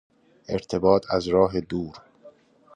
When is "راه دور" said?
1.27-1.95